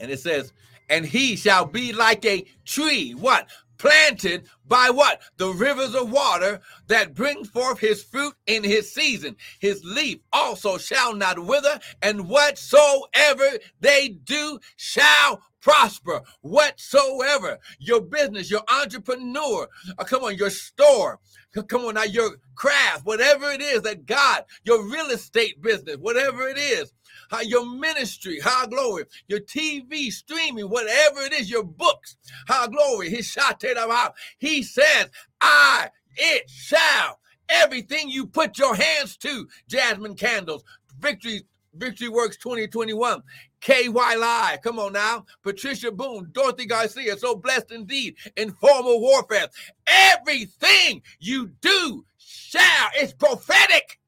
And 0.00 0.10
it 0.10 0.18
says, 0.18 0.52
and 0.90 1.06
he 1.06 1.36
shall 1.36 1.64
be 1.64 1.92
like 1.92 2.24
a 2.24 2.44
tree. 2.64 3.12
What? 3.12 3.48
planted 3.78 4.48
by 4.68 4.90
what? 4.90 5.20
The 5.36 5.48
rivers 5.48 5.94
of 5.94 6.10
water 6.10 6.60
that 6.88 7.14
bring 7.14 7.44
forth 7.44 7.78
his 7.80 8.02
fruit 8.02 8.34
in 8.46 8.64
his 8.64 8.92
season. 8.92 9.36
His 9.60 9.82
leaf 9.84 10.18
also 10.32 10.78
shall 10.78 11.14
not 11.14 11.38
wither, 11.44 11.78
and 12.02 12.28
whatsoever 12.28 13.50
they 13.80 14.08
do 14.08 14.58
shall 14.76 15.42
prosper. 15.60 16.22
Whatsoever 16.42 17.58
your 17.78 18.00
business, 18.00 18.50
your 18.50 18.62
entrepreneur, 18.70 19.68
uh, 19.98 20.04
come 20.04 20.24
on, 20.24 20.36
your 20.36 20.50
store, 20.50 21.20
come 21.68 21.84
on 21.86 21.94
now, 21.94 22.04
your 22.04 22.36
craft, 22.54 23.04
whatever 23.04 23.50
it 23.50 23.60
is 23.60 23.82
that 23.82 24.06
God, 24.06 24.44
your 24.64 24.82
real 24.90 25.06
estate 25.06 25.60
business, 25.62 25.96
whatever 25.96 26.48
it 26.48 26.58
is, 26.58 26.92
how 27.30 27.40
your 27.40 27.66
ministry, 27.66 28.38
how 28.40 28.66
glory, 28.66 29.04
your 29.28 29.40
TV 29.40 30.10
streaming, 30.10 30.66
whatever 30.68 31.20
it 31.22 31.32
is, 31.32 31.50
your 31.50 31.64
books, 31.64 32.16
how 32.46 32.66
glory, 32.66 33.10
he 33.10 33.22
shot 33.22 33.64
out. 33.64 34.14
He 34.56 34.62
says, 34.62 35.10
I, 35.38 35.90
it 36.16 36.48
shall, 36.48 37.20
everything 37.46 38.08
you 38.08 38.26
put 38.26 38.56
your 38.56 38.74
hands 38.74 39.18
to, 39.18 39.46
Jasmine 39.68 40.14
Candles, 40.14 40.64
Victory, 40.98 41.42
Victory 41.74 42.08
Works 42.08 42.38
2021. 42.38 43.22
KY 43.60 43.90
Live, 43.90 44.62
come 44.62 44.78
on 44.78 44.94
now. 44.94 45.26
Patricia 45.42 45.92
Boone, 45.92 46.30
Dorothy 46.32 46.64
Garcia, 46.64 47.18
so 47.18 47.36
blessed 47.36 47.70
indeed. 47.70 48.16
Informal 48.38 48.98
warfare. 49.02 49.48
Everything 49.86 51.02
you 51.20 51.50
do 51.60 52.06
shall, 52.16 52.88
it's 52.94 53.12
prophetic. 53.12 53.98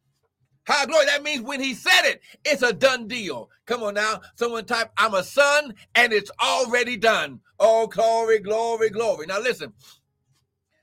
High 0.67 0.87
glory. 0.87 1.07
That 1.07 1.23
means 1.23 1.43
when 1.43 1.61
he 1.61 1.75
said 1.75 2.05
it, 2.05 2.23
it's 2.45 2.63
a 2.63 2.73
done 2.73 3.07
deal. 3.07 3.51
Come 3.67 3.83
on 3.83 3.95
now. 3.95 4.21
Someone 4.37 4.65
type, 4.65 4.93
I'm 4.97 5.15
a 5.15 5.23
son, 5.23 5.75
and 5.95 6.13
it's 6.13 6.31
already 6.43 6.97
done. 6.97 7.41
Oh, 7.59 7.87
glory, 7.87 8.39
glory, 8.39 8.91
glory. 8.91 9.27
Now 9.27 9.41
listen. 9.41 9.73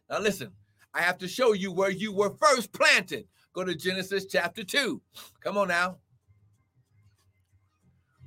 Now 0.10 0.20
listen. 0.20 0.52
I 0.94 1.02
have 1.02 1.18
to 1.20 1.28
show 1.28 1.54
you 1.54 1.72
where 1.72 1.90
you 1.90 2.14
were 2.14 2.30
first 2.30 2.72
planted. 2.72 3.28
Go 3.54 3.64
to 3.64 3.76
Genesis 3.76 4.26
chapter 4.26 4.64
2. 4.64 5.02
Come 5.42 5.58
on 5.58 5.68
now. 5.68 5.98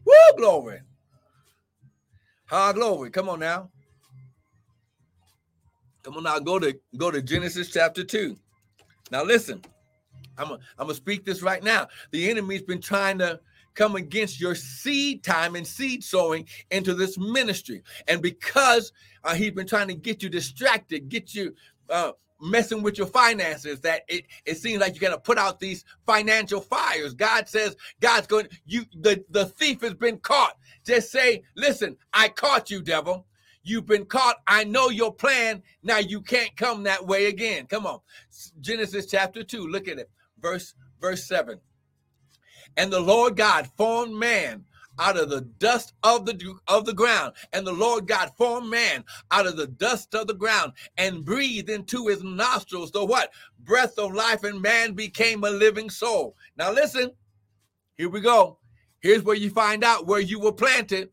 Woo, 0.04 0.36
glory. 0.36 0.80
High 2.46 2.72
glory. 2.72 3.10
Come 3.10 3.28
on 3.28 3.40
now. 3.40 3.70
Come 6.02 6.16
on 6.16 6.22
now. 6.22 6.38
Go 6.38 6.58
to 6.58 6.78
go 6.96 7.10
to 7.10 7.22
Genesis 7.22 7.70
chapter 7.70 8.04
2. 8.04 8.36
Now 9.10 9.22
listen. 9.22 9.62
I'm 10.38 10.48
going 10.48 10.88
to 10.88 10.94
speak 10.94 11.24
this 11.24 11.42
right 11.42 11.62
now. 11.62 11.88
The 12.12 12.30
enemy's 12.30 12.62
been 12.62 12.80
trying 12.80 13.18
to 13.18 13.40
come 13.74 13.96
against 13.96 14.40
your 14.40 14.54
seed 14.54 15.22
time 15.22 15.56
and 15.56 15.66
seed 15.66 16.04
sowing 16.04 16.46
into 16.70 16.94
this 16.94 17.18
ministry. 17.18 17.82
And 18.06 18.22
because 18.22 18.92
uh, 19.24 19.34
he's 19.34 19.52
been 19.52 19.66
trying 19.66 19.88
to 19.88 19.94
get 19.94 20.22
you 20.22 20.28
distracted, 20.28 21.08
get 21.08 21.34
you 21.34 21.54
uh, 21.90 22.12
messing 22.40 22.82
with 22.82 22.98
your 22.98 23.06
finances, 23.06 23.80
that 23.80 24.02
it, 24.08 24.26
it 24.44 24.56
seems 24.56 24.80
like 24.80 24.94
you're 24.94 25.08
going 25.08 25.18
to 25.18 25.20
put 25.20 25.38
out 25.38 25.60
these 25.60 25.84
financial 26.06 26.60
fires. 26.60 27.14
God 27.14 27.48
says, 27.48 27.76
God's 28.00 28.26
going, 28.26 28.48
you, 28.66 28.84
the, 29.00 29.24
the 29.30 29.46
thief 29.46 29.80
has 29.82 29.94
been 29.94 30.18
caught. 30.18 30.56
Just 30.84 31.10
say, 31.10 31.42
listen, 31.56 31.96
I 32.12 32.28
caught 32.28 32.70
you, 32.70 32.82
devil. 32.82 33.26
You've 33.62 33.86
been 33.86 34.06
caught. 34.06 34.36
I 34.46 34.64
know 34.64 34.88
your 34.88 35.12
plan. 35.12 35.62
Now 35.82 35.98
you 35.98 36.22
can't 36.22 36.56
come 36.56 36.84
that 36.84 37.06
way 37.06 37.26
again. 37.26 37.66
Come 37.66 37.86
on. 37.86 38.00
Genesis 38.60 39.06
chapter 39.06 39.42
2. 39.42 39.66
Look 39.66 39.88
at 39.88 39.98
it 39.98 40.10
verse 40.40 40.74
verse 41.00 41.24
7 41.24 41.58
and 42.78 42.90
the 42.90 43.00
lord 43.00 43.36
god 43.36 43.68
formed 43.76 44.14
man 44.14 44.64
out 44.98 45.16
of 45.16 45.30
the 45.30 45.42
dust 45.42 45.92
of 46.02 46.26
the 46.26 46.54
of 46.66 46.84
the 46.84 46.94
ground. 46.94 47.34
And 47.52 47.66
the 47.66 47.72
lord 47.72 48.06
god 48.06 48.32
formed 48.36 48.68
man 48.68 49.04
out 49.30 49.46
of 49.46 49.56
the 49.56 49.66
dust 49.66 50.14
of 50.14 50.26
the 50.26 50.34
ground 50.34 50.72
and 50.96 51.24
breathed 51.24 51.70
into 51.70 52.08
his 52.08 52.22
nostrils 52.22 52.90
the 52.90 53.04
what? 53.04 53.30
Breath 53.60 53.98
of 53.98 54.14
life 54.14 54.44
and 54.44 54.60
man 54.60 54.92
became 54.92 55.44
a 55.44 55.50
living 55.50 55.90
soul. 55.90 56.36
Now 56.56 56.72
listen 56.72 57.10
here 57.96 58.08
we 58.08 58.20
go. 58.20 58.58
Here's 59.00 59.22
where 59.22 59.36
you 59.36 59.50
find 59.50 59.84
out 59.84 60.06
where 60.06 60.20
you 60.20 60.40
were 60.40 60.52
planted. 60.52 61.10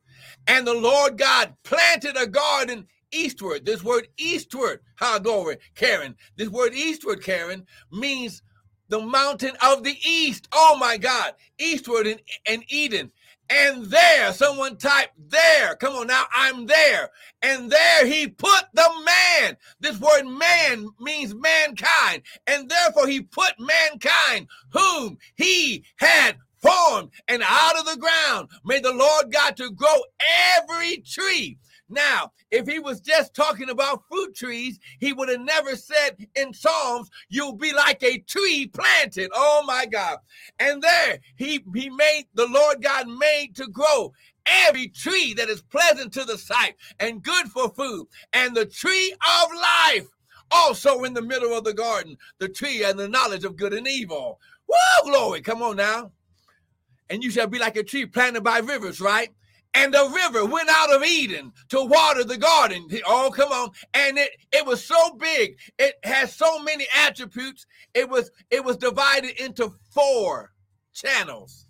And 0.48 0.66
the 0.66 0.74
lord 0.74 1.18
god 1.18 1.56
planted 1.64 2.16
a 2.18 2.28
garden 2.28 2.88
eastward. 3.12 3.66
This 3.66 3.84
word 3.84 4.08
eastward 4.18 4.82
how 4.96 5.20
glory 5.20 5.58
karen. 5.76 6.16
This 6.38 6.50
word 6.50 6.74
eastward 6.74 7.24
karen 7.24 7.66
means 7.92 8.42
the 8.90 9.02
mountain 9.02 9.56
of 9.64 9.84
the 9.84 9.96
east. 10.06 10.48
Oh 10.54 10.78
my 10.80 10.98
God, 10.98 11.34
eastward 11.60 12.08
in, 12.08 12.20
in 12.50 12.64
Eden. 12.70 13.12
And 13.50 13.86
there, 13.86 14.34
someone 14.34 14.78
type 14.78 15.12
there. 15.18 15.76
Come 15.76 15.94
on 15.94 16.08
now, 16.08 16.24
I'm 16.36 16.66
there. 16.66 17.12
And 17.44 17.70
there 17.72 18.06
he 18.06 18.28
put 18.28 18.66
the 18.74 18.90
man. 19.06 19.58
This 19.80 20.00
word 20.00 20.26
man 20.26 20.88
means 21.00 21.36
mankind. 21.36 22.24
And 22.48 22.70
therefore 22.70 23.08
he 23.08 23.22
put 23.22 23.54
mankind, 23.60 24.48
whom 24.72 25.20
he 25.36 25.84
had 25.98 26.38
formed 26.58 27.12
and 27.28 27.44
out 27.46 27.78
of 27.78 27.86
the 27.86 27.98
ground 27.98 28.50
made 28.66 28.84
the 28.84 28.94
Lord 28.94 29.32
God 29.32 29.56
to 29.58 29.70
grow 29.72 29.96
every 30.58 30.98
tree 30.98 31.60
now, 31.90 32.32
if 32.52 32.68
he 32.68 32.80
was 32.80 33.00
just 33.00 33.36
talking 33.36 33.70
about 33.70 34.04
fruit 34.10 34.36
trees, 34.36 34.80
he 35.00 35.14
would 35.14 35.30
have 35.30 35.42
never 35.42 35.76
said 35.76 36.28
in 36.36 36.54
Psalms, 36.54 37.10
you'll 37.30 37.54
be 37.56 37.74
like 37.74 38.02
a 38.04 38.20
tree 38.20 38.68
planted. 38.68 39.30
Oh 39.34 39.64
my 39.66 39.86
God. 39.86 40.18
And 40.60 40.82
there 40.82 41.20
he, 41.36 41.64
he 41.76 41.90
made 41.90 42.26
the 42.34 42.48
Lord 42.48 42.82
God 42.82 43.08
made 43.08 43.56
to 43.56 43.68
grow 43.68 44.14
every 44.46 44.88
tree 44.88 45.34
that 45.36 45.50
is 45.50 45.62
pleasant 45.62 46.14
to 46.14 46.24
the 46.24 46.38
sight 46.38 46.76
and 47.00 47.24
good 47.24 47.48
for 47.48 47.70
food, 47.70 48.08
and 48.34 48.56
the 48.56 48.66
tree 48.66 49.12
of 49.12 49.52
life 49.54 50.08
also 50.52 51.04
in 51.04 51.14
the 51.14 51.22
middle 51.22 51.58
of 51.58 51.64
the 51.64 51.74
garden, 51.74 52.18
the 52.40 52.50
tree 52.50 52.84
and 52.84 53.00
the 53.00 53.08
knowledge 53.08 53.44
of 53.44 53.58
good 53.58 53.74
and 53.74 53.88
evil. 53.88 54.40
Whoa, 54.68 55.10
glory. 55.10 55.42
Come 55.42 55.62
on 55.62 55.78
now. 55.78 56.12
And 57.10 57.24
you 57.24 57.30
shall 57.30 57.48
be 57.48 57.60
like 57.60 57.76
a 57.76 57.84
tree 57.84 58.06
planted 58.06 58.44
by 58.44 58.60
rivers, 58.60 59.00
right? 59.00 59.30
And 59.76 59.94
the 59.94 60.10
river 60.10 60.46
went 60.46 60.70
out 60.70 60.94
of 60.94 61.04
Eden 61.04 61.52
to 61.70 61.84
water 61.84 62.24
the 62.24 62.38
garden. 62.38 62.88
Oh, 63.06 63.30
come 63.36 63.52
on. 63.52 63.72
And 63.94 64.18
it 64.18 64.32
it 64.52 64.66
was 64.66 64.84
so 64.84 65.16
big. 65.16 65.60
It 65.78 65.96
has 66.04 66.34
so 66.34 66.60
many 66.60 66.88
attributes. 66.96 67.66
It 67.94 68.10
was 68.10 68.32
it 68.50 68.64
was 68.64 68.78
divided 68.78 69.40
into 69.40 69.74
four 69.92 70.54
channels. 70.94 71.68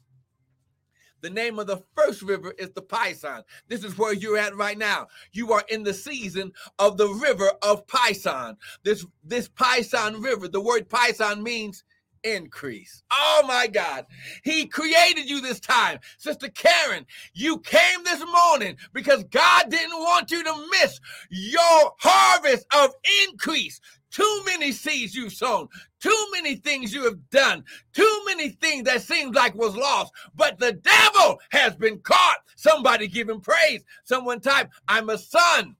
The 1.21 1.31
name 1.31 1.57
of 1.57 1.65
the 1.65 1.81
first 1.95 2.21
river 2.21 2.53
is 2.59 2.69
the 2.71 2.83
Pison. 2.83 3.41
This 3.67 3.83
is 3.83 3.97
where 3.97 4.13
you're 4.13 4.37
at 4.37 4.55
right 4.55 4.77
now. 4.77 5.07
You 5.31 5.53
are 5.53 5.63
in 5.69 5.81
the 5.81 5.93
season 5.93 6.51
of 6.77 6.97
the 6.97 7.07
river 7.07 7.51
of 7.63 7.87
Pison. 7.87 8.57
This 8.83 9.03
this 9.23 9.49
Pison 9.49 10.23
river, 10.23 10.47
the 10.47 10.61
word 10.61 10.87
Pison 10.87 11.41
means 11.41 11.83
increase. 12.25 13.03
Oh 13.11 13.43
my 13.47 13.67
God. 13.67 14.05
He 14.43 14.65
created 14.65 15.29
you 15.29 15.41
this 15.41 15.59
time. 15.59 15.99
Sister 16.17 16.49
Karen, 16.49 17.05
you 17.33 17.59
came 17.59 18.03
this 18.03 18.23
morning 18.25 18.77
because 18.93 19.23
God 19.25 19.69
didn't 19.69 19.99
want 19.99 20.31
you 20.31 20.43
to 20.43 20.67
miss 20.71 20.99
your 21.29 21.93
harvest 21.99 22.65
of 22.75 22.91
increase. 23.27 23.79
Too 24.11 24.41
many 24.45 24.71
seeds 24.71 25.13
you've 25.13 25.33
sown, 25.33 25.67
too 25.99 26.27
many 26.31 26.55
things 26.55 26.93
you 26.93 27.03
have 27.03 27.29
done, 27.31 27.65
too 27.91 28.21
many 28.25 28.49
things 28.49 28.85
that 28.85 29.01
seems 29.01 29.35
like 29.35 29.53
was 29.55 29.75
lost, 29.75 30.13
but 30.35 30.57
the 30.57 30.71
devil 30.71 31.37
has 31.51 31.75
been 31.75 31.99
caught. 31.99 32.37
Somebody 32.55 33.07
give 33.07 33.27
him 33.27 33.41
praise. 33.41 33.83
Someone 34.05 34.39
type, 34.39 34.71
I'm 34.87 35.09
a 35.09 35.17
son, 35.17 35.75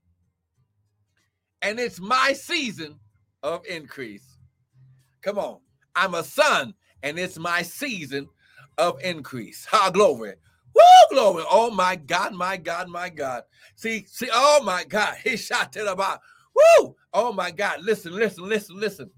and 1.62 1.80
it's 1.80 2.02
my 2.02 2.34
season 2.34 3.00
of 3.42 3.66
increase. 3.66 4.38
Come 5.22 5.40
on. 5.40 5.60
I'm 5.96 6.16
a 6.16 6.24
son, 6.24 6.74
and 7.04 7.18
it's 7.18 7.38
my 7.38 7.62
season 7.62 8.28
of 8.78 9.02
increase. 9.02 9.66
Ha, 9.66 9.90
glory. 9.92 10.34
Woo, 10.75 10.82
glory. 11.16 11.44
Oh 11.50 11.72
my 11.72 11.96
God, 11.96 12.34
my 12.34 12.58
God, 12.58 12.90
my 12.90 13.10
God. 13.10 13.44
See, 13.75 14.06
see, 14.08 14.30
oh 14.34 14.62
my 14.64 14.84
God. 14.84 15.16
He 15.24 15.38
shot 15.38 15.74
bottom. 15.74 16.20
Woo! 16.56 16.96
Oh 17.14 17.32
my 17.32 17.52
God. 17.52 17.82
Listen, 17.82 18.14
listen, 18.14 18.48
listen, 18.48 18.80
listen. 18.80 19.10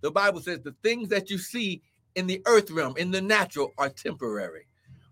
The 0.00 0.10
Bible 0.10 0.40
says 0.40 0.60
the 0.60 0.74
things 0.82 1.08
that 1.08 1.30
you 1.30 1.38
see 1.38 1.82
in 2.14 2.26
the 2.26 2.42
earth 2.46 2.70
realm, 2.70 2.94
in 2.96 3.10
the 3.10 3.20
natural, 3.20 3.72
are 3.78 3.88
temporary. 3.88 4.66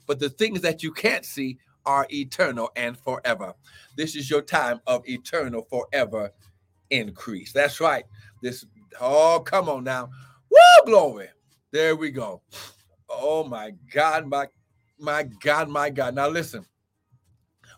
But 0.07 0.21
the 0.21 0.31
things 0.31 0.61
that 0.61 0.83
you 0.83 0.93
can't 0.93 1.25
see 1.25 1.59
are 1.87 2.07
eternal 2.13 2.71
and 2.77 2.97
forever. 2.99 3.55
This 3.97 4.17
is 4.17 4.31
your 4.31 4.43
time 4.43 4.81
of 4.87 5.07
eternal 5.09 5.63
forever 5.63 6.31
increase. 6.91 7.53
That's 7.53 7.81
right. 7.81 8.05
This, 8.43 8.65
oh, 9.01 9.43
come 9.45 9.69
on 9.69 9.85
now. 9.85 10.11
Woo, 10.55 10.87
glory. 10.87 11.29
There 11.73 11.97
we 11.97 12.13
go. 12.13 12.43
Oh 13.11 13.45
my 13.45 13.73
God, 13.93 14.27
my 14.29 14.49
my 15.01 15.25
God, 15.25 15.69
my 15.69 15.91
God. 15.91 16.15
Now 16.15 16.29
listen. 16.29 16.67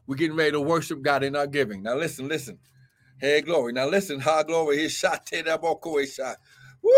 We're 0.06 0.16
getting 0.16 0.36
ready 0.36 0.52
to 0.52 0.60
worship 0.60 1.02
God 1.02 1.24
in 1.24 1.36
our 1.36 1.48
giving. 1.48 1.82
Now 1.82 1.96
listen, 1.96 2.28
listen. 2.28 2.58
Hey, 3.18 3.40
glory. 3.40 3.72
Now 3.72 3.88
listen, 3.88 4.20
high 4.20 4.44
glory. 4.44 4.78
His 4.78 4.92
shot. 4.92 5.28
Woo! 6.82 6.92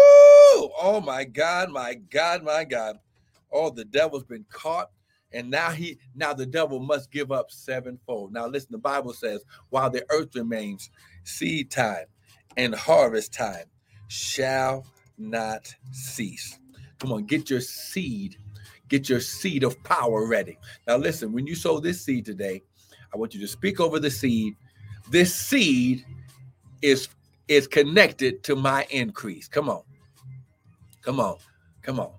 Oh 0.80 1.02
my 1.04 1.24
God, 1.24 1.70
my 1.70 1.94
God, 1.94 2.42
my 2.44 2.64
God. 2.64 2.98
Oh, 3.52 3.70
the 3.70 3.84
devil's 3.84 4.24
been 4.24 4.46
caught. 4.50 4.90
And 5.32 5.50
now 5.50 5.70
he 5.70 5.98
now 6.14 6.34
the 6.34 6.46
devil 6.46 6.80
must 6.80 7.12
give 7.12 7.32
up 7.32 7.50
sevenfold. 7.50 8.32
Now 8.32 8.48
listen, 8.48 8.72
the 8.72 8.78
Bible 8.78 9.14
says, 9.14 9.44
while 9.70 9.90
the 9.90 10.04
earth 10.10 10.34
remains, 10.34 10.90
seed 11.24 11.70
time 11.70 12.06
and 12.56 12.74
harvest 12.74 13.32
time 13.34 13.66
shall 14.08 14.86
not 15.18 15.74
cease. 15.92 16.58
Come 16.98 17.12
on, 17.12 17.24
get 17.24 17.50
your 17.50 17.60
seed, 17.60 18.36
get 18.88 19.08
your 19.08 19.20
seed 19.20 19.64
of 19.64 19.82
power 19.84 20.26
ready. 20.26 20.58
Now, 20.86 20.96
listen, 20.96 21.32
when 21.32 21.46
you 21.46 21.54
sow 21.54 21.80
this 21.80 22.04
seed 22.04 22.24
today, 22.24 22.62
I 23.12 23.16
want 23.16 23.34
you 23.34 23.40
to 23.40 23.48
speak 23.48 23.80
over 23.80 23.98
the 24.00 24.10
seed. 24.10 24.54
This 25.10 25.34
seed 25.34 26.04
is 26.82 27.08
is 27.48 27.66
connected 27.66 28.42
to 28.44 28.54
my 28.56 28.86
increase. 28.90 29.48
Come 29.48 29.70
on. 29.70 29.82
Come 31.02 31.18
on. 31.20 31.36
Come 31.82 32.00
on. 32.00 32.12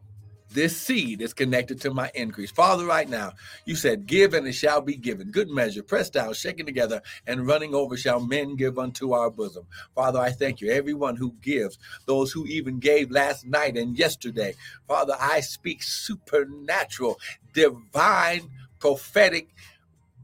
This 0.51 0.77
seed 0.77 1.21
is 1.21 1.33
connected 1.33 1.81
to 1.81 1.93
my 1.93 2.11
increase. 2.15 2.51
Father, 2.51 2.85
right 2.85 3.07
now, 3.07 3.33
you 3.65 3.75
said, 3.75 4.07
Give 4.07 4.33
and 4.33 4.47
it 4.47 4.53
shall 4.53 4.81
be 4.81 4.95
given. 4.95 5.31
Good 5.31 5.49
measure, 5.49 5.83
pressed 5.83 6.13
down, 6.13 6.33
shaken 6.33 6.65
together, 6.65 7.01
and 7.27 7.47
running 7.47 7.75
over 7.75 7.97
shall 7.97 8.19
men 8.19 8.55
give 8.55 8.79
unto 8.79 9.13
our 9.13 9.29
bosom. 9.29 9.67
Father, 9.95 10.19
I 10.19 10.31
thank 10.31 10.61
you. 10.61 10.71
Everyone 10.71 11.17
who 11.17 11.33
gives, 11.41 11.77
those 12.05 12.31
who 12.31 12.45
even 12.47 12.79
gave 12.79 13.11
last 13.11 13.45
night 13.45 13.77
and 13.77 13.97
yesterday. 13.97 14.55
Father, 14.87 15.15
I 15.19 15.41
speak 15.41 15.83
supernatural, 15.83 17.19
divine, 17.53 18.49
prophetic 18.79 19.49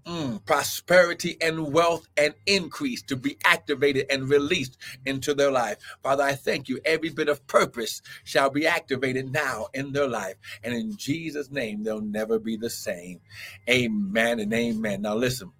mm, 0.05 0.43
prosperity 0.45 1.37
and 1.41 1.73
wealth 1.73 2.07
and 2.17 2.33
increase 2.45 3.01
to 3.03 3.15
be 3.15 3.37
activated 3.45 4.05
and 4.09 4.29
released 4.29 4.77
into 5.05 5.33
their 5.33 5.51
life. 5.51 5.77
Father, 6.03 6.23
I 6.23 6.33
thank 6.33 6.69
you. 6.69 6.79
Every 6.85 7.09
bit 7.09 7.29
of 7.29 7.45
purpose 7.47 8.01
shall 8.23 8.49
be 8.49 8.67
activated 8.67 9.31
now 9.31 9.67
in 9.73 9.93
their 9.93 10.07
life. 10.07 10.35
And 10.63 10.73
in 10.73 10.95
Jesus' 10.97 11.51
name, 11.51 11.83
they'll 11.83 12.01
never 12.01 12.39
be 12.39 12.57
the 12.57 12.69
same. 12.69 13.21
Amen 13.69 14.39
and 14.39 14.53
amen. 14.53 15.01
Now, 15.01 15.15
listen, 15.15 15.51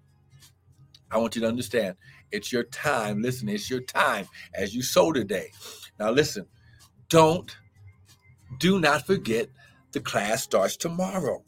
I 1.10 1.18
want 1.18 1.36
you 1.36 1.42
to 1.42 1.48
understand 1.48 1.96
it's 2.32 2.52
your 2.52 2.64
time. 2.64 3.22
Listen, 3.22 3.48
it's 3.48 3.70
your 3.70 3.80
time 3.80 4.26
as 4.54 4.74
you 4.74 4.82
sow 4.82 5.12
today. 5.12 5.50
Now, 5.98 6.10
listen, 6.10 6.46
don't, 7.08 7.56
do 8.58 8.80
not 8.80 9.06
forget 9.06 9.48
the 9.92 10.00
class 10.00 10.42
starts 10.42 10.76
tomorrow. 10.76 11.42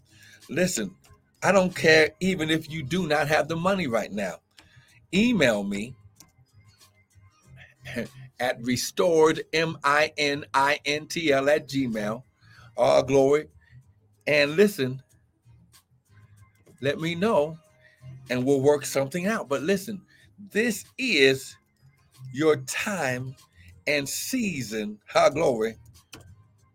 Listen, 0.49 0.95
I 1.43 1.53
don't 1.53 1.75
care 1.75 2.11
even 2.21 2.51
if 2.51 2.71
you 2.71 2.83
do 2.83 3.07
not 3.07 3.29
have 3.29 3.49
the 3.49 3.57
money 3.57 3.87
right 3.87 4.13
now. 4.13 4.37
Email 5.15 5.63
me 5.63 5.95
at 8.41 8.63
restored 8.63 9.43
m-i-n-i-n-t-l 9.53 11.51
at 11.51 11.69
gmail. 11.69 12.23
All 12.77 13.03
glory. 13.03 13.49
And 14.27 14.57
listen 14.57 15.03
let 16.81 17.01
me 17.01 17.15
know 17.15 17.59
and 18.31 18.45
we'll 18.45 18.61
work 18.61 18.85
something 18.85 19.27
out. 19.27 19.49
But 19.49 19.63
listen 19.63 20.03
this 20.53 20.85
is 20.99 21.57
your 22.33 22.57
time 22.59 23.35
and 23.87 24.09
season. 24.09 24.99
How 25.07 25.29
glory 25.31 25.77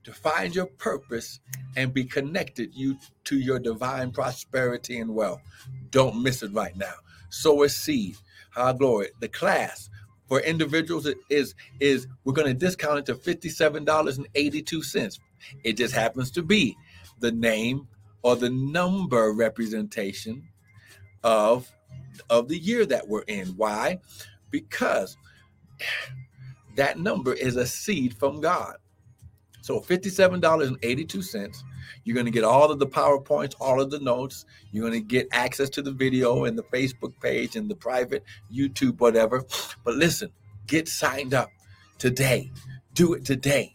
to 0.03 0.13
find 0.13 0.55
your 0.55 0.65
purpose 0.65 1.39
and 1.75 1.93
be 1.93 2.03
connected 2.03 2.75
you 2.75 2.97
to 3.25 3.37
your 3.37 3.59
divine 3.59 4.11
prosperity 4.11 4.99
and 4.99 5.15
wealth. 5.15 5.41
Don't 5.91 6.21
miss 6.21 6.43
it 6.43 6.53
right 6.53 6.75
now. 6.75 6.93
Sow 7.29 7.63
a 7.63 7.69
seed. 7.69 8.17
High 8.51 8.73
glory. 8.73 9.09
The 9.19 9.29
class 9.29 9.89
for 10.27 10.39
individuals 10.41 11.07
is 11.29 11.55
is 11.79 12.07
we're 12.23 12.33
going 12.33 12.47
to 12.47 12.53
discount 12.53 12.99
it 12.99 13.05
to 13.07 13.15
$57.82. 13.15 15.19
It 15.63 15.77
just 15.77 15.93
happens 15.93 16.31
to 16.31 16.43
be 16.43 16.77
the 17.19 17.31
name 17.31 17.87
or 18.21 18.35
the 18.35 18.49
number 18.49 19.31
representation 19.33 20.47
of 21.23 21.71
of 22.29 22.47
the 22.47 22.57
year 22.57 22.85
that 22.85 23.07
we're 23.07 23.23
in. 23.23 23.47
Why? 23.49 23.99
Because 24.49 25.17
that 26.75 26.99
number 26.99 27.33
is 27.33 27.55
a 27.55 27.65
seed 27.65 28.15
from 28.15 28.41
God. 28.41 28.75
So 29.63 29.79
$57.82. 29.79 31.63
You're 32.03 32.13
going 32.13 32.25
to 32.25 32.31
get 32.33 32.43
all 32.43 32.69
of 32.69 32.79
the 32.79 32.85
PowerPoints, 32.85 33.55
all 33.61 33.79
of 33.79 33.91
the 33.91 33.99
notes. 33.99 34.45
You're 34.73 34.89
going 34.89 35.01
to 35.01 35.07
get 35.07 35.29
access 35.31 35.69
to 35.69 35.81
the 35.81 35.93
video 35.93 36.43
and 36.43 36.57
the 36.57 36.63
Facebook 36.63 37.13
page 37.21 37.55
and 37.55 37.69
the 37.69 37.75
private 37.75 38.25
YouTube, 38.53 38.99
whatever. 38.99 39.45
But 39.85 39.95
listen, 39.95 40.31
get 40.67 40.89
signed 40.89 41.33
up 41.33 41.47
today. 41.97 42.51
Do 42.93 43.13
it 43.13 43.23
today. 43.23 43.73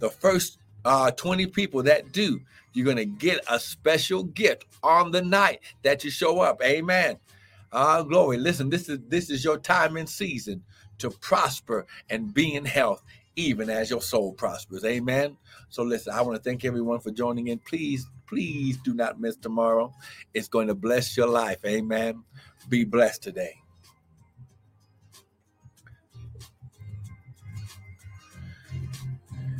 The 0.00 0.10
first 0.10 0.58
uh, 0.84 1.12
20 1.12 1.46
people 1.46 1.84
that 1.84 2.10
do, 2.10 2.40
you're 2.72 2.84
going 2.84 2.96
to 2.96 3.04
get 3.04 3.38
a 3.48 3.60
special 3.60 4.24
gift 4.24 4.64
on 4.82 5.12
the 5.12 5.22
night 5.22 5.60
that 5.84 6.02
you 6.02 6.10
show 6.10 6.40
up. 6.40 6.60
Amen. 6.64 7.16
Uh, 7.70 8.02
glory. 8.02 8.38
Listen, 8.38 8.70
this 8.70 8.88
is 8.88 8.98
this 9.06 9.30
is 9.30 9.44
your 9.44 9.58
time 9.58 9.96
and 9.96 10.08
season 10.08 10.64
to 10.98 11.10
prosper 11.10 11.86
and 12.10 12.34
be 12.34 12.56
in 12.56 12.64
health 12.64 13.02
even 13.38 13.70
as 13.70 13.88
your 13.88 14.02
soul 14.02 14.32
prospers. 14.32 14.84
Amen. 14.84 15.36
So 15.68 15.84
listen, 15.84 16.12
I 16.12 16.20
want 16.22 16.36
to 16.36 16.42
thank 16.42 16.64
everyone 16.64 16.98
for 16.98 17.12
joining 17.12 17.48
in. 17.48 17.60
Please, 17.60 18.04
please 18.26 18.76
do 18.78 18.94
not 18.94 19.20
miss 19.20 19.36
tomorrow. 19.36 19.94
It's 20.34 20.48
going 20.48 20.66
to 20.66 20.74
bless 20.74 21.16
your 21.16 21.28
life. 21.28 21.64
Amen. 21.64 22.24
Be 22.68 22.84
blessed 22.84 23.22
today. 23.22 23.54